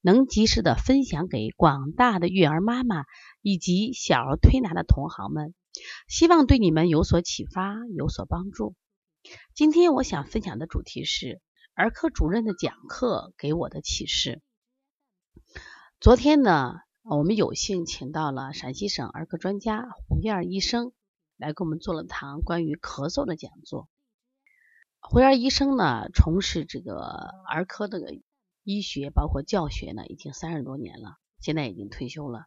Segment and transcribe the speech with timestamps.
[0.00, 3.04] 能及时的分享给广大的育儿妈妈。
[3.42, 5.54] 以及小儿推拿的同行们，
[6.06, 8.74] 希望对你们有所启发，有所帮助。
[9.54, 11.40] 今天我想分享的主题是
[11.72, 14.42] 儿科主任的讲课给我的启示。
[16.00, 20.92] 昨天呢，我们有幸请到了陕西省儿科专家胡燕医生
[21.38, 23.88] 来给我们做了堂关于咳嗽的讲座。
[25.00, 26.94] 胡燕医生呢，从事这个
[27.50, 27.98] 儿科的
[28.62, 32.46] 医学，包括教学呢，已经三十多年了，现在已经退休了。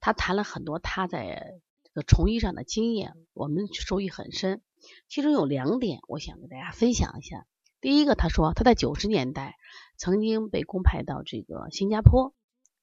[0.00, 4.62] 他谈了很多他在这个从医上的经验，我们受益很深。
[5.08, 7.46] 其中有两点，我想跟大家分享一下。
[7.80, 9.56] 第一个，他说他在九十年代
[9.96, 12.34] 曾经被公派到这个新加坡，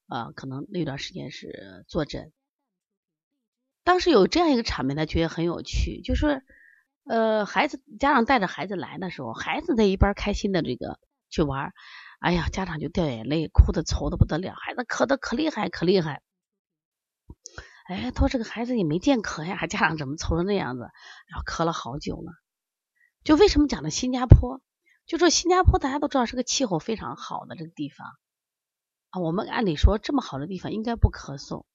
[0.07, 2.33] 啊，可能那段时间是坐诊。
[3.83, 6.43] 当时有这样一个场面，他觉得很有趣，就是
[7.05, 11.71] 呃，孩子家长带着孩子来的时候，孩子在一边开心的这个去玩，
[12.19, 16.21] 哎呀，家长就掉眼泪，哭的愁的不得了，孩子咳的可厉害，可厉害。
[17.87, 20.89] 哎，他说这个孩子也没见咳呀，家长怎么愁成那样子？
[21.27, 22.31] 然后咳了好久了。
[23.23, 24.61] 就为什么讲的新加坡？
[25.05, 28.07] 就说新加坡大家都知道是个气候非常好的这个地方
[29.11, 29.19] 啊。
[29.19, 31.65] 我们按理说这么好的地方应该不咳嗽。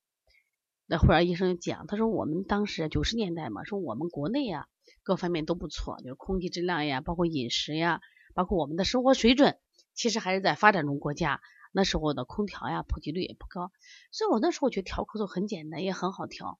[0.86, 4.66] 那忽然医生讲，他说我们当时九十年代嘛，说我们国内呀
[5.04, 8.00] 各方面都不错，就是空气质量呀，包括饮食呀，
[8.34, 9.56] 包括我们的生活水准，
[10.00, 11.42] 其实还是在发展中国家。
[11.72, 13.70] 那时候的空调呀，普及率也不高，
[14.10, 16.58] 所以我那时候觉得调咳嗽很简单，也很好调。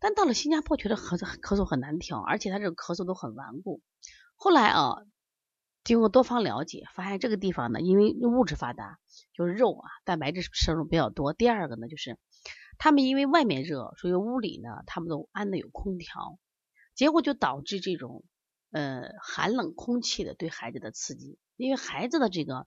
[0.00, 3.80] 但到了新加坡，觉得咳嗽咳嗽很难调，而且他这个咳嗽都很顽固。
[4.34, 4.96] 后来啊，
[5.84, 8.98] 经过多方了解，发现这个地方呢，因为物质发达，
[9.32, 11.32] 就是肉啊，蛋白质摄入比较多。
[11.32, 12.18] 第二个呢，就是
[12.76, 16.40] 他们因为外面热，所以屋里呢，他们都安的有空调，
[16.96, 18.24] 结果就导致这种
[18.72, 22.66] 呃寒冷空气的对孩子的刺激，因为孩子的这个。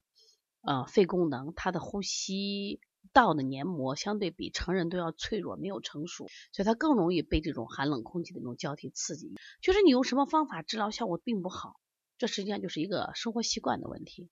[0.60, 2.80] 呃，肺功能，他的呼吸
[3.12, 9.32] 道的黏膜相对比成人都要脆弱，没有成熟，所以他更容易被这种寒冷空气的这种交替刺激。
[9.62, 11.76] 就是你用什么方法治疗效果并不好，
[12.18, 14.28] 这实际上就是一个生活习惯的问题。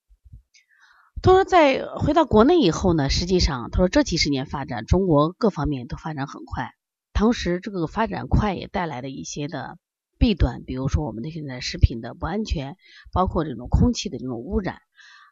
[1.23, 6.73] 他说，在回到国内以后呢，实际上他说这几十年发展，中国各方面都发展很快，
[7.13, 9.79] 同时这个发展快也带来了一些的
[10.17, 12.77] 弊端，比如说我们的现在食品的不安全，
[13.11, 14.81] 包括这种空气的这种污染。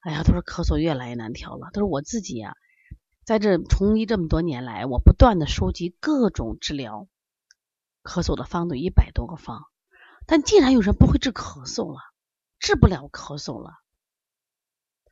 [0.02, 1.70] 哎呀，他说咳嗽越来越难调了。
[1.74, 2.56] 他说我自己呀，
[3.24, 7.08] 在这从医这么多年来，我不断的收集各种治疗
[8.04, 9.64] 咳嗽的方子，一百多个方，
[10.28, 12.00] 但竟然有人不会治咳嗽了，
[12.60, 13.72] 治不了咳嗽了。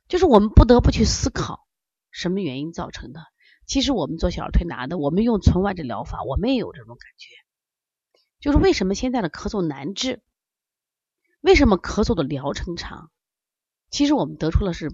[0.06, 1.66] 就是我们不得不去思考
[2.10, 3.20] 什么原因造成的。
[3.66, 7.43] 其实我们做小儿推拿的，我们用纯外治疗法，我们也有这种感觉。
[8.44, 10.20] 就是为什么现在的咳嗽难治？
[11.40, 13.10] 为什么咳嗽的疗程长？
[13.88, 14.92] 其实我们得出的是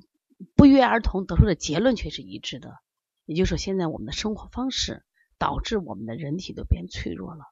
[0.55, 2.77] 不约而同得出的结论却是一致的，
[3.25, 5.05] 也就是说，现在我们的生活方式
[5.37, 7.43] 导致我们的人体都变脆弱了。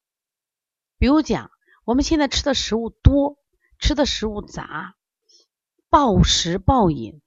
[0.98, 1.50] 比如讲，
[1.84, 3.36] 我们现在吃的食物多，
[3.80, 4.94] 吃的食物杂，
[5.90, 7.20] 暴食暴饮，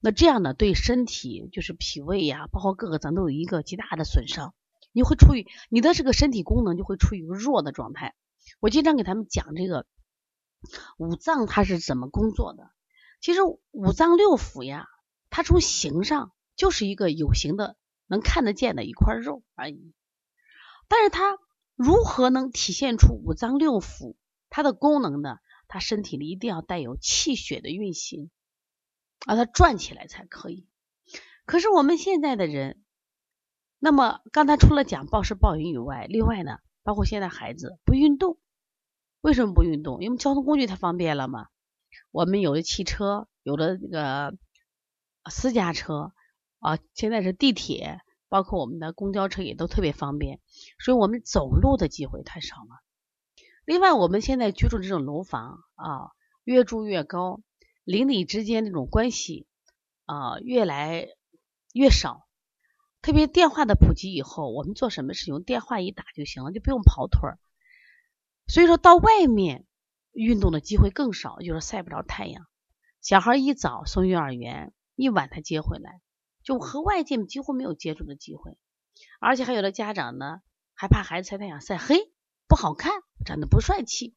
[0.00, 4.54] 那这样呢，对身体就是脾胃呀，包括各个脏都有一个极大的损伤。
[4.94, 8.14] 你会处于你的这个身体功能就会处于弱的状态。
[8.60, 9.86] 我经常给他们讲这个
[10.96, 12.70] 五脏它是怎么工作的。
[13.20, 13.40] 其实
[13.72, 14.86] 五脏六腑呀，
[15.28, 19.92] 它从形上就是一个有形的、能看得见的一块肉而已。
[20.88, 21.38] 但是它
[21.74, 24.14] 如何能体现出五脏六腑
[24.48, 25.38] 它的功能呢？
[25.66, 28.30] 它身体里一定要带有气血的运行，
[29.26, 30.68] 啊，它转起来才可以。
[31.46, 32.83] 可是我们现在的人，
[33.84, 38.38] 那么刚才除了讲暴食暴饮以外，另外呢，包括现在孩子不运动，
[39.20, 40.02] 为什么不运动？
[40.02, 41.48] 因为交通工具太方便了嘛。
[42.10, 44.38] 我们有的汽车，有的这个
[45.30, 46.14] 私家车
[46.60, 48.00] 啊，现在是地铁，
[48.30, 50.40] 包括我们的公交车也都特别方便，
[50.78, 52.80] 所以我们走路的机会太少了。
[53.66, 56.12] 另外，我们现在居住这种楼房啊，
[56.44, 57.42] 越住越高，
[57.84, 59.46] 邻里之间这种关系
[60.06, 61.06] 啊越来
[61.74, 62.23] 越少。
[63.04, 67.38] 特别电话的普及以后，我们做什么事用电话一打就行了，就不用跑腿儿。
[68.48, 69.66] 所以说到外面。
[70.16, 72.46] 运动的机会更少，就是晒不着太阳。
[73.00, 76.00] 小孩一早送幼儿园，一晚才接回来，
[76.44, 78.56] 就和外界几乎没有接触的机会。
[79.18, 80.40] 而且还有的家长呢，
[80.72, 82.12] 还怕孩子晒太阳晒黑
[82.46, 82.92] 不好看，
[83.26, 84.14] 长得不帅气。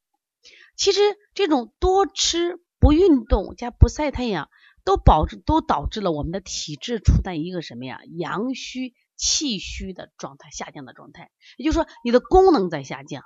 [0.76, 1.02] 其实
[1.34, 4.52] 这种多吃、不运动加不晒太阳，
[4.88, 8.00] 都导致都导致了我们的体质处在一个什么呀？
[8.18, 11.30] 阳虚气虚的状态，下降的状态。
[11.58, 13.26] 也就是说，你的功能在下降。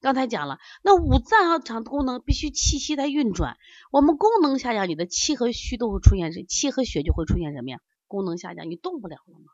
[0.00, 3.56] 刚才讲了，那五脏要长功能必须气息在运转，
[3.90, 7.80] 我们功能下降，你的气和虚都会出现，气和血就会出现什么呀？
[8.06, 9.46] 功能下降，你动不了了吗？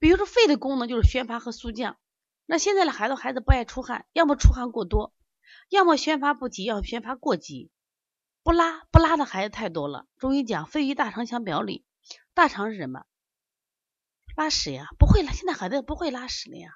[0.00, 1.98] 比如说肺的功能就是宣发和肃降，
[2.46, 5.14] 那现在的孩子孩子不爱出汗，要么出汗过多，
[5.68, 7.70] 要么宣发不急，要么宣发过急，
[8.42, 10.06] 不拉不拉的孩子太多了。
[10.18, 11.84] 中医讲肺与大肠相表里，
[12.34, 13.04] 大肠是什么？
[14.36, 16.70] 拉屎呀，不会了，现在孩子不会拉屎了呀。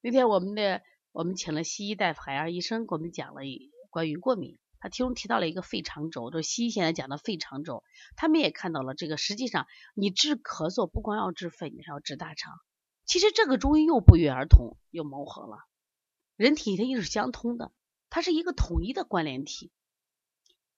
[0.00, 0.82] 那天我们的。
[1.16, 3.42] 我们请了西医大夫海洋医生，给我们讲了
[3.88, 7.84] 关于过敏，他其中提到了一个肺肠轴，就是西医现在讲的肺肠轴。
[8.16, 12.54] 他们也看到了这个，实际上你治咳嗽不光要治肺，你还要治大肠。
[13.04, 15.58] 其实这个中医又不约而同，又谋合了。
[16.34, 17.70] 人体它又是相通的，
[18.10, 19.70] 它是一个统一的关联体。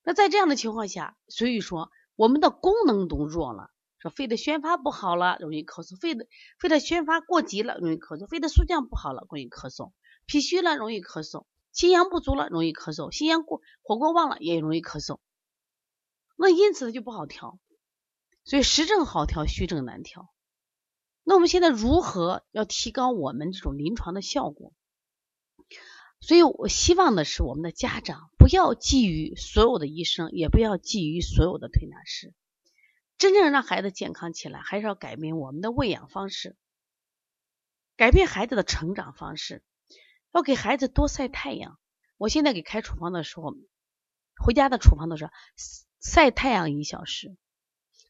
[0.07, 6.27] 那在这样的情况下，所以说我们的功能都弱了，说肺的宣发不好了，容易咳嗽；肺的
[6.57, 9.91] 肺的宣发过急了，容易咳嗽；肺的肃降不好了，容易咳嗽。
[10.25, 15.19] 脾虚了容易咳嗽，心阳不足了容易咳嗽，心阳过火过旺了也容易咳嗽，
[16.37, 17.59] 那因此呢就不好调，
[18.45, 20.29] 所以实症好调，虚症难调。
[21.25, 24.71] 那我们现在如何要提高我们这种临床的效果？
[26.21, 32.33] 所以我希望的是我们的家长不要觊觎所有的医生，也不要觊觎所有的推拿师，
[33.17, 36.55] 真正让孩子健康起来，还是要改变我们的喂养方式，
[37.97, 39.65] 改变孩子的成长方式。
[40.31, 41.77] 要给孩子多晒太阳。
[42.15, 43.53] 我现在给开处方的时候，
[44.41, 45.29] 回家的处方都是
[45.99, 47.35] 晒太阳一小时，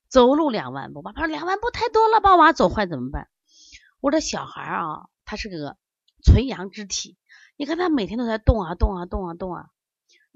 [0.07, 1.01] 走路两万步。
[1.01, 3.27] 爸爸说两万步太多了，把娃走坏怎么办？
[4.01, 5.79] 我说小孩啊，他是个
[6.23, 7.17] 纯阳之体，
[7.55, 9.71] 你看他每天都在动啊动啊动啊动啊。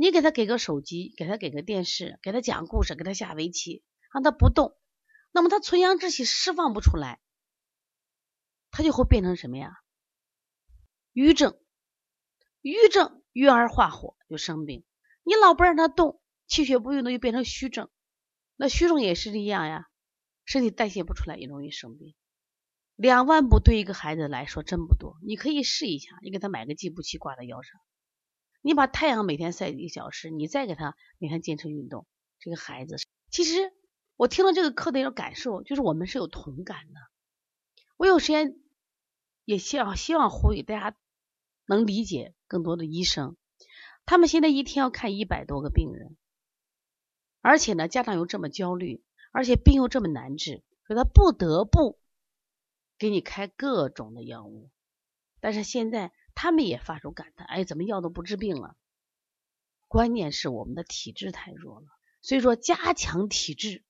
[0.01, 4.75] 你给他给个手机，给他给个电视，给他讲故事，给他下围棋，让他不动，
[5.31, 7.21] 那么他纯阳之气释放不出来，
[8.71, 9.75] 他就会变成什么呀？
[11.13, 11.55] 瘀症。
[12.63, 14.83] 瘀症，瘀而化火就生病。
[15.21, 17.87] 你老不让他动，气血不运动，就变成虚症。
[18.55, 19.87] 那虚症也是一样呀，
[20.45, 22.15] 身体代谢不出来，也容易生病。
[22.95, 27.79] 两万步对一个孩子来说真不多，你可以试一下，你给他买个计步器挂在腰上，
[28.61, 32.07] 你把太阳每天晒一个小时，你再给他每天坚持运动，
[32.39, 32.95] 这个孩子
[33.29, 33.73] 其实
[34.15, 36.99] 我听了这个课的一种感受，就是我们是有同感的。
[37.97, 38.55] 我有时间
[39.45, 40.97] 也希望希望呼吁大家。
[41.67, 43.37] 能理解更多的医生，
[44.05, 46.17] 他们现在一天要看一百多个病人，
[47.39, 51.97] 而且呢，家长又这么焦虑，而且病又这么难治，所以他不得不
[52.97, 54.69] 给你开各种的药物。
[55.39, 56.11] 但是现在
[56.41, 58.75] 他们也发出感叹：哎，怎么药都不治病了？
[59.87, 61.85] 关键是我们的体质太弱了。
[62.23, 63.85] 所以说，加强体质，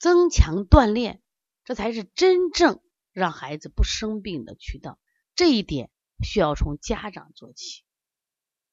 [0.00, 1.22] 增强锻炼，
[1.62, 2.80] 这才是真正
[3.12, 4.98] 让孩子不生病的渠道。
[5.36, 5.92] 这一点。
[6.20, 7.84] 需要从家长做起，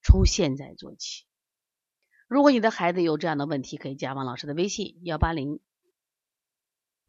[0.02, 1.26] 从现在做起。
[2.28, 5.60] 如果你的孩子有这样的问题，可以加王老师的微信：幺八零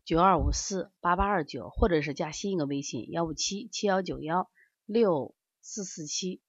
[0.05, 4.51] 九二五四八八二九，或者是加新一个微信：幺五七七幺九幺
[4.87, 6.41] 六四四七。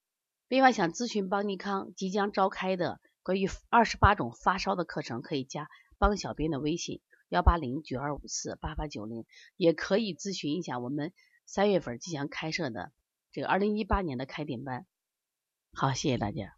[0.47, 5.67] 另外，想咨询邦尼康即将召开的关于二十八种发烧的课程，可以加
[5.97, 9.25] 邦小编的微信：幺八零九二五四八八九零，
[9.57, 11.11] 也可以咨询一下我们
[11.45, 12.93] 三月份即将开设的。
[13.33, 14.85] 这个二零一八年的开店班，
[15.73, 16.56] 好，谢谢大家。